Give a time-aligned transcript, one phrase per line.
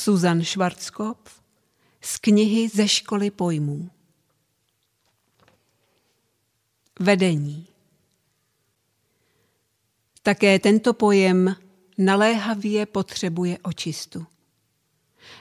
[0.00, 1.42] Susan Schwarzkopf
[2.00, 3.90] z knihy ze školy pojmů.
[7.00, 7.66] Vedení.
[10.22, 11.56] Také tento pojem
[11.98, 14.26] naléhavě potřebuje očistu.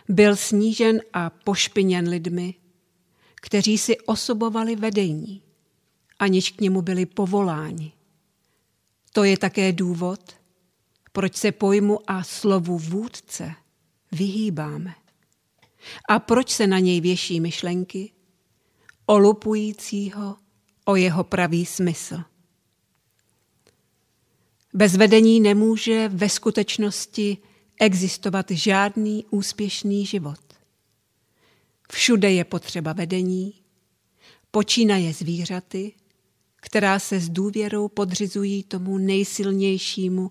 [0.10, 2.56] Byl snížen a pošpiněn lidmi,
[3.36, 5.42] kteří si osobovali vedení,
[6.20, 7.94] aniž k němu byli povoláni.
[9.14, 10.36] To je také důvod,
[11.12, 13.56] proč se pojmu a slovu vůdce
[14.12, 14.96] vyhýbáme.
[16.10, 18.12] A proč se na něj věší myšlenky,
[19.06, 20.38] olupujícího
[20.86, 22.24] o jeho pravý smysl.
[24.74, 27.38] Bez vedení nemůže ve skutečnosti
[27.80, 30.40] existovat žádný úspěšný život.
[31.92, 33.54] Všude je potřeba vedení,
[34.52, 35.94] počínaje zvířaty,
[36.56, 40.30] která se s důvěrou podřizují tomu nejsilnějšímu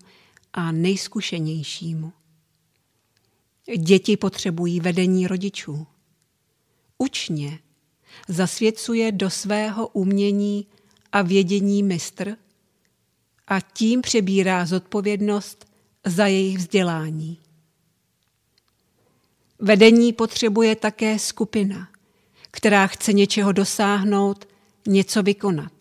[0.53, 2.13] a nejzkušenějšímu.
[3.77, 5.87] Děti potřebují vedení rodičů.
[6.97, 7.59] Učně
[8.27, 10.67] zasvěcuje do svého umění
[11.11, 12.35] a vědění mistr
[13.47, 15.65] a tím přebírá zodpovědnost
[16.05, 17.37] za jejich vzdělání.
[19.59, 21.89] Vedení potřebuje také skupina,
[22.51, 24.47] která chce něčeho dosáhnout,
[24.87, 25.73] něco vykonat.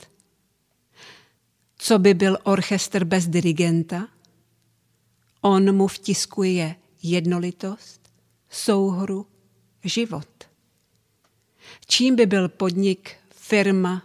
[1.78, 4.08] Co by byl orchestr bez dirigenta?
[5.40, 8.00] On mu vtiskuje jednolitost,
[8.50, 9.26] souhru,
[9.84, 10.28] život.
[11.86, 14.02] Čím by byl podnik, firma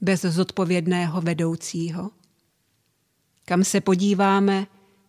[0.00, 2.10] bez zodpovědného vedoucího?
[3.44, 4.66] Kam se podíváme,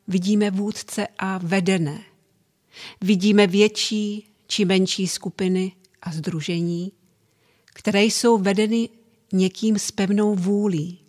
[0.07, 2.03] vidíme vůdce a vedené.
[3.01, 6.91] Vidíme větší či menší skupiny a združení,
[7.65, 8.89] které jsou vedeny
[9.33, 10.99] někým s pevnou vůlí,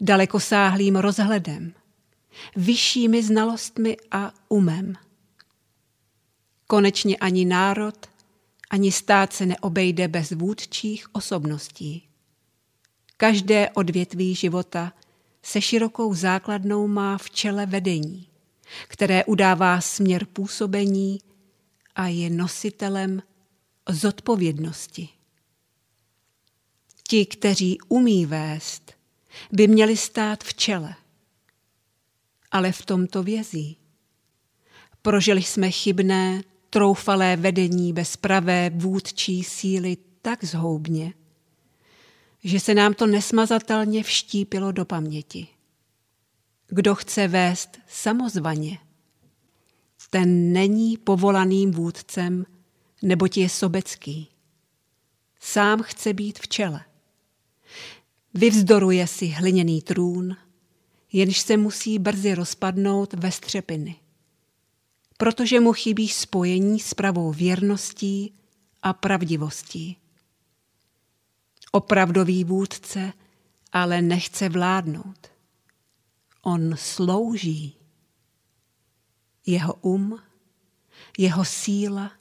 [0.00, 1.72] dalekosáhlým rozhledem,
[2.56, 4.94] vyššími znalostmi a umem.
[6.66, 8.06] Konečně ani národ,
[8.70, 12.08] ani stát se neobejde bez vůdčích osobností.
[13.16, 14.92] Každé odvětví života
[15.42, 18.28] se širokou základnou má v čele vedení,
[18.88, 21.20] které udává směr působení
[21.94, 23.22] a je nositelem
[23.88, 25.08] zodpovědnosti.
[27.08, 28.92] Ti, kteří umí vést,
[29.52, 30.94] by měli stát v čele.
[32.50, 33.76] Ale v tomto vězí.
[35.02, 41.14] Prožili jsme chybné, troufalé vedení bez pravé vůdčí síly tak zhoubně,
[42.44, 45.46] že se nám to nesmazatelně vštípilo do paměti.
[46.66, 48.78] Kdo chce vést samozvaně,
[50.10, 52.46] ten není povolaným vůdcem,
[53.02, 54.28] neboť je sobecký.
[55.40, 56.80] Sám chce být v čele.
[58.34, 60.36] Vyvzdoruje si hliněný trůn,
[61.12, 63.96] jenž se musí brzy rozpadnout ve střepiny
[65.16, 68.34] protože mu chybí spojení s pravou věrností
[68.82, 69.96] a pravdivostí.
[71.72, 73.12] Opravdový vůdce
[73.72, 75.30] ale nechce vládnout.
[76.42, 77.76] On slouží.
[79.46, 80.18] Jeho um,
[81.18, 82.12] jeho síla,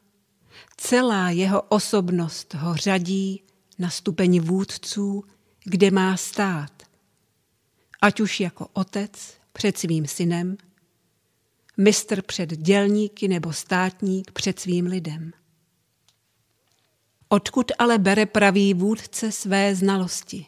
[0.78, 3.44] celá jeho osobnost ho řadí
[3.80, 5.24] na stupeň vůdců,
[5.64, 6.84] kde má stát,
[8.02, 10.58] ať už jako otec před svým synem,
[11.78, 15.32] mistr před dělníky nebo státník před svým lidem.
[17.30, 20.46] Odkud ale bere pravý vůdce své znalosti,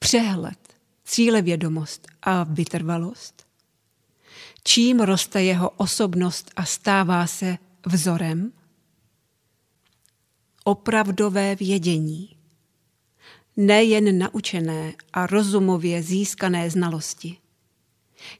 [0.00, 0.58] přehled,
[1.04, 3.46] cílevědomost a vytrvalost?
[4.64, 8.52] Čím roste jeho osobnost a stává se vzorem?
[10.64, 12.36] Opravdové vědění.
[13.56, 17.38] Nejen naučené a rozumově získané znalosti.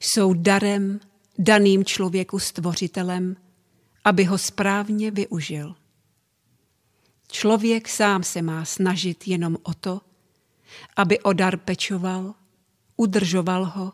[0.00, 1.00] Jsou darem
[1.38, 3.36] daným člověku stvořitelem,
[4.04, 5.74] aby ho správně využil.
[7.28, 10.00] Člověk sám se má snažit jenom o to,
[10.96, 12.34] aby o dar pečoval,
[12.96, 13.92] udržoval ho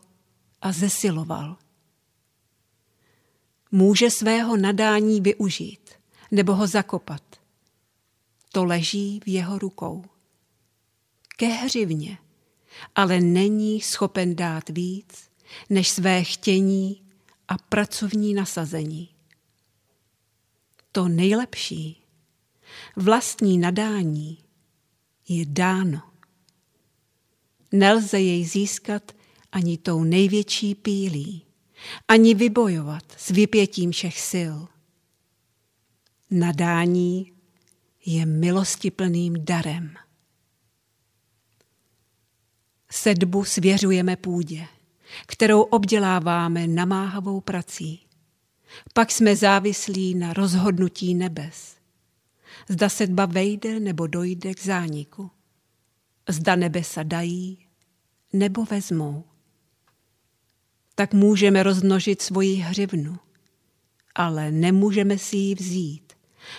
[0.62, 1.56] a zesiloval.
[3.72, 5.90] Může svého nadání využít
[6.30, 7.22] nebo ho zakopat.
[8.52, 10.04] To leží v jeho rukou.
[11.36, 12.18] Ke hřivně,
[12.94, 15.30] ale není schopen dát víc,
[15.70, 17.02] než své chtění
[17.52, 19.08] a pracovní nasazení.
[20.92, 22.02] To nejlepší,
[22.96, 24.38] vlastní nadání,
[25.28, 26.02] je dáno.
[27.72, 29.12] Nelze jej získat
[29.52, 31.46] ani tou největší pílí,
[32.08, 34.54] ani vybojovat s vypětím všech sil.
[36.30, 37.32] Nadání
[38.06, 39.94] je milostiplným darem.
[42.90, 44.68] Sedbu svěřujeme půdě
[45.26, 48.06] kterou obděláváme namáhavou prací.
[48.92, 51.76] Pak jsme závislí na rozhodnutí nebes.
[52.68, 55.30] Zda sedba vejde nebo dojde k zániku.
[56.28, 57.58] Zda nebesa dají
[58.32, 59.24] nebo vezmou.
[60.94, 63.18] Tak můžeme rozmnožit svoji hřivnu,
[64.14, 66.12] ale nemůžeme si ji vzít,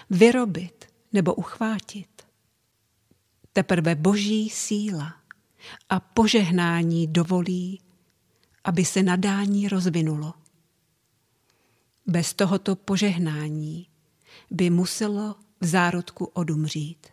[0.09, 2.23] vyrobit nebo uchvátit.
[3.53, 5.15] Teprve boží síla
[5.89, 7.81] a požehnání dovolí,
[8.63, 10.33] aby se nadání rozvinulo.
[12.07, 13.88] Bez tohoto požehnání
[14.51, 17.07] by muselo v zárodku odumřít.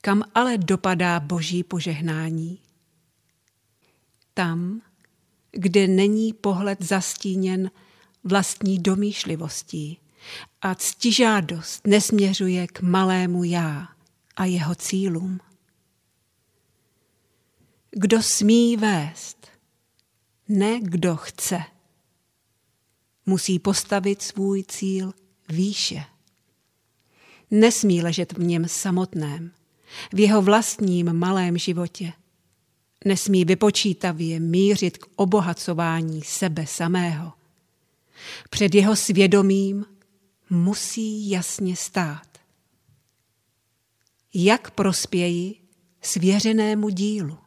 [0.00, 2.58] Kam ale dopadá boží požehnání?
[4.34, 4.82] Tam,
[5.50, 7.70] kde není pohled zastíněn
[8.24, 9.98] vlastní domýšlivostí
[10.62, 13.88] a ctižádost nesměřuje k malému já
[14.36, 15.40] a jeho cílům.
[18.00, 19.46] Kdo smí vést,
[20.48, 21.58] ne kdo chce,
[23.26, 25.12] musí postavit svůj cíl
[25.48, 26.04] výše.
[27.50, 29.50] Nesmí ležet v něm samotném,
[30.12, 32.12] v jeho vlastním malém životě.
[33.04, 37.32] Nesmí vypočítavě mířit k obohacování sebe samého.
[38.50, 39.86] Před jeho svědomím
[40.50, 42.38] musí jasně stát.
[44.34, 45.54] Jak prospěji
[46.02, 47.38] svěřenému dílu?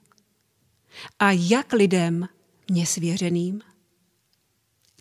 [1.20, 2.28] A jak lidem
[2.70, 3.62] mě svěřeným?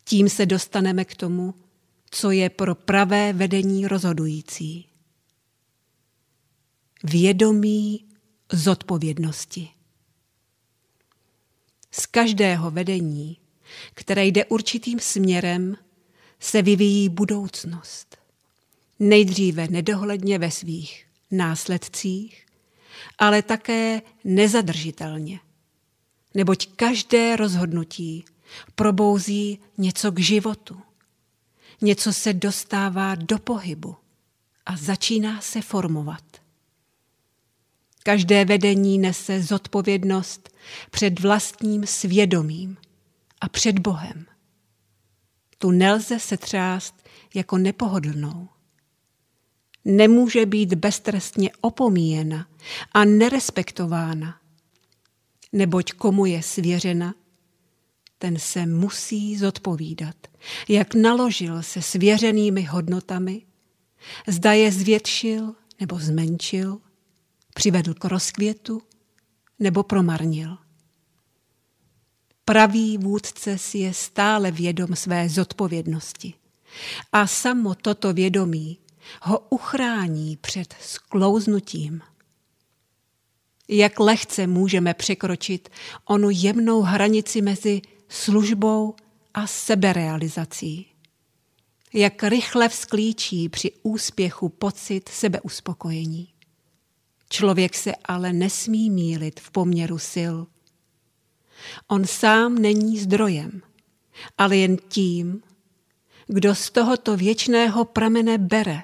[0.04, 1.54] Tím se dostaneme k tomu,
[2.10, 4.86] co je pro pravé vedení rozhodující.
[7.04, 8.04] Vědomí
[8.52, 9.68] zodpovědnosti.
[11.90, 13.36] Z každého vedení,
[13.94, 15.76] které jde určitým směrem,
[16.40, 18.16] se vyvíjí budoucnost.
[18.98, 22.46] Nejdříve nedohledně ve svých následcích,
[23.18, 25.40] ale také nezadržitelně.
[26.34, 28.24] Neboť každé rozhodnutí
[28.74, 30.80] probouzí něco k životu.
[31.80, 33.96] Něco se dostává do pohybu
[34.66, 36.24] a začíná se formovat.
[38.02, 40.48] Každé vedení nese zodpovědnost
[40.90, 42.76] před vlastním svědomím
[43.40, 44.26] a před Bohem.
[45.58, 46.94] Tu nelze se třást
[47.34, 48.48] jako nepohodlnou.
[49.84, 52.46] Nemůže být beztrestně opomíjena
[52.92, 54.39] a nerespektována,
[55.52, 57.14] neboť komu je svěřena,
[58.18, 60.16] ten se musí zodpovídat,
[60.68, 63.42] jak naložil se svěřenými hodnotami,
[64.28, 66.80] zda je zvětšil nebo zmenšil,
[67.54, 68.82] přivedl k rozkvětu
[69.58, 70.58] nebo promarnil.
[72.44, 76.34] Pravý vůdce si je stále vědom své zodpovědnosti
[77.12, 78.78] a samo toto vědomí
[79.22, 82.00] ho uchrání před sklouznutím.
[83.72, 85.68] Jak lehce můžeme překročit
[86.04, 88.94] onu jemnou hranici mezi službou
[89.34, 90.86] a seberealizací.
[91.92, 96.28] Jak rychle vzklíčí při úspěchu pocit sebeuspokojení.
[97.28, 100.36] Člověk se ale nesmí mílit v poměru sil.
[101.88, 103.62] On sám není zdrojem,
[104.38, 105.42] ale jen tím,
[106.26, 108.82] kdo z tohoto věčného pramene bere,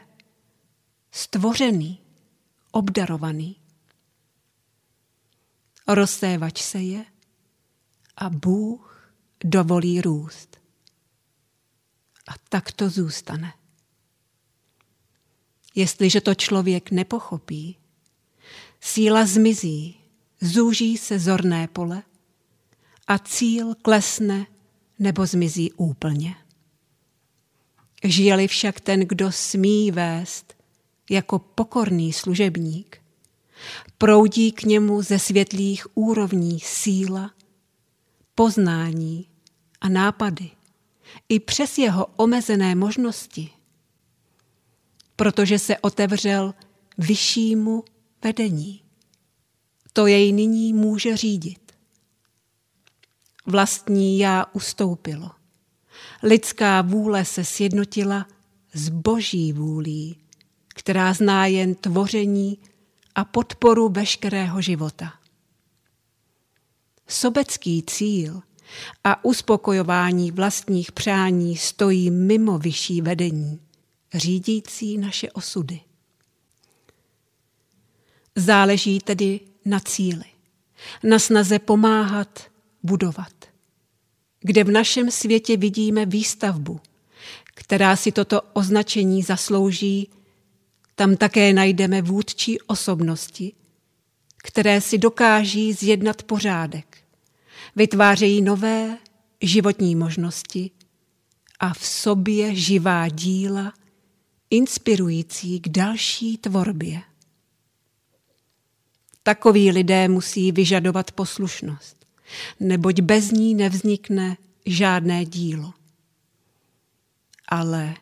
[1.11, 1.99] stvořený,
[2.73, 3.57] obdarovaný.
[5.89, 7.05] Rozsévač se je
[8.17, 9.13] a Bůh
[9.45, 10.57] dovolí růst.
[12.29, 13.53] A tak to zůstane.
[15.75, 17.77] Jestliže to člověk nepochopí,
[18.81, 20.01] síla zmizí,
[20.41, 22.03] zúží se zorné pole
[23.07, 24.47] a cíl klesne
[24.99, 26.37] nebo zmizí úplně.
[28.05, 30.57] Žije-li však ten, kdo smí vést
[31.11, 33.03] jako pokorný služebník,
[33.99, 37.31] proudí k němu ze světlých úrovní síla,
[38.35, 39.29] poznání
[39.81, 40.51] a nápady
[41.29, 43.51] i přes jeho omezené možnosti,
[45.17, 46.55] protože se otevřel
[46.99, 47.85] vyššímu
[48.25, 48.83] vedení.
[49.93, 51.73] To jej nyní může řídit.
[53.47, 55.31] Vlastní já ustoupilo.
[56.23, 58.27] Lidská vůle se sjednotila
[58.73, 60.19] s boží vůlí,
[60.69, 62.59] která zná jen tvoření
[63.17, 65.13] a podporu veškerého života
[67.09, 68.43] sobecký cíl
[69.05, 73.61] a uspokojování vlastních přání stojí mimo vyšší vedení,
[74.15, 75.81] řídící naše osudy.
[78.37, 80.25] Záleží tedy na cíli,
[81.03, 82.51] na snaze pomáhat,
[82.83, 83.33] budovat.
[84.41, 86.81] Kde v našem světě vidíme výstavbu,
[87.45, 90.11] která si toto označení zaslouží,
[90.97, 93.53] tam také najdeme vůdčí osobnosti,
[94.37, 96.99] které si dokáží zjednat pořádek,
[97.77, 98.99] vytvářejí nové
[99.41, 100.71] životní možnosti
[101.61, 103.73] a v sobě živá díla,
[104.51, 107.03] inspirující k další tvorbě.
[109.23, 112.07] Takoví lidé musí vyžadovat poslušnost,
[112.61, 114.37] neboť bez ní nevznikne
[114.67, 115.75] žádné dílo.
[117.49, 117.95] Ale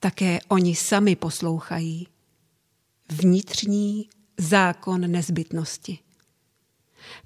[0.00, 2.08] také oni sami poslouchají
[3.12, 5.98] vnitřní zákon nezbytnosti.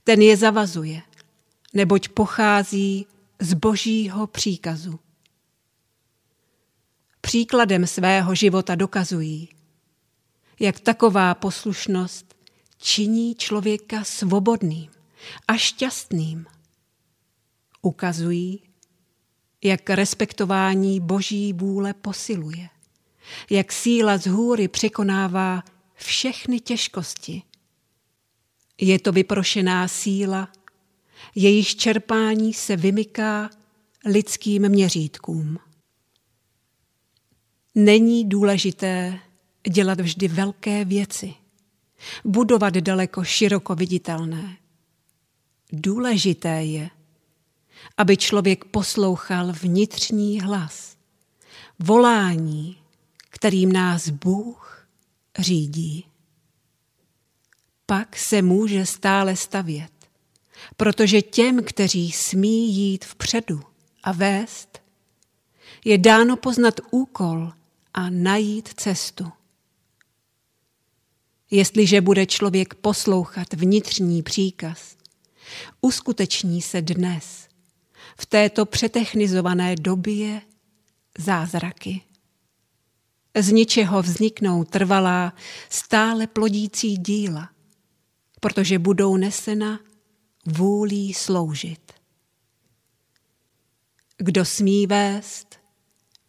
[0.05, 1.03] Ten je zavazuje,
[1.75, 3.07] neboť pochází
[3.41, 5.01] z božího příkazu.
[7.21, 9.49] Příkladem svého života dokazují,
[10.61, 12.35] jak taková poslušnost
[12.79, 14.91] činí člověka svobodným
[15.49, 16.47] a šťastným.
[17.83, 18.63] Ukazují,
[19.65, 22.69] jak respektování boží vůle posiluje,
[23.51, 25.63] jak síla z hůry překonává
[25.95, 27.43] všechny těžkosti.
[28.81, 30.49] Je to vyprošená síla,
[31.35, 33.51] jejíž čerpání se vymyká
[34.05, 35.59] lidským měřítkům.
[37.75, 39.19] Není důležité
[39.71, 41.35] dělat vždy velké věci,
[42.25, 44.57] budovat daleko široko viditelné.
[45.73, 46.91] Důležité je,
[47.97, 50.97] aby člověk poslouchal vnitřní hlas,
[51.79, 52.82] volání,
[53.43, 54.87] kterým nás Bůh
[55.39, 56.07] řídí.
[57.87, 59.93] Pak se může stále stavět,
[60.77, 63.61] protože těm, kteří smí jít vpředu
[64.03, 64.83] a vést,
[65.85, 67.53] je dáno poznat úkol
[67.95, 69.33] a najít cestu.
[71.51, 74.97] Jestliže bude člověk poslouchat vnitřní příkaz,
[75.81, 77.49] uskuteční se dnes,
[78.17, 80.43] v této přetechnizované době,
[81.19, 82.03] zázraky.
[83.37, 85.33] Z ničeho vzniknou trvalá,
[85.69, 87.51] stále plodící díla,
[88.41, 89.81] protože budou nesena
[90.47, 91.93] vůlí sloužit.
[94.17, 95.59] Kdo smí vést,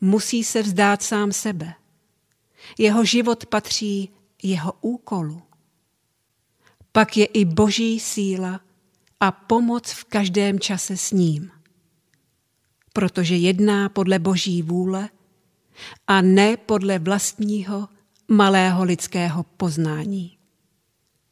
[0.02, 1.74] musí se vzdát sám sebe.
[2.78, 4.10] Jeho život patří
[4.44, 5.42] jeho úkolu.
[6.92, 8.62] Pak je i boží síla
[9.20, 11.52] a pomoc v každém čase s ním.
[12.94, 15.10] Protože jedná podle boží vůle
[16.08, 17.90] a ne podle vlastního
[18.28, 20.38] malého lidského poznání.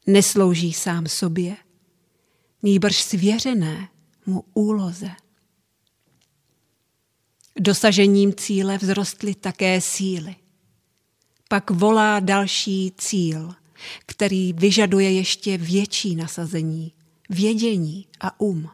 [0.06, 1.56] Neslouží sám sobě,
[2.62, 3.88] nýbrž svěřené
[4.26, 5.10] mu úloze.
[7.58, 10.36] Dosažením cíle vzrostly také síly.
[11.48, 13.54] Pak volá další cíl,
[14.06, 16.92] který vyžaduje ještě větší nasazení,
[17.30, 18.70] vědění a um.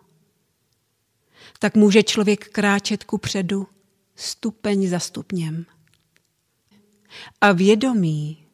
[1.58, 3.66] Tak může člověk kráčet ku předu
[4.18, 5.66] stupeň za stupněm.
[7.40, 8.46] A vědomí,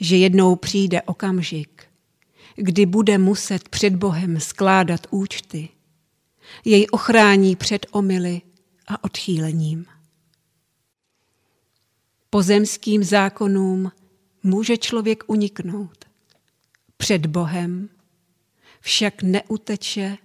[0.00, 1.84] že jednou přijde okamžik,
[2.56, 5.68] kdy bude muset před Bohem skládat účty,
[6.64, 8.42] jej ochrání před omily
[8.86, 9.86] a odchýlením.
[12.30, 13.92] Pozemským zákonům
[14.42, 16.04] může člověk uniknout.
[16.96, 17.88] Před Bohem
[18.80, 20.18] však neuteče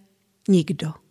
[0.48, 1.07] nikdo.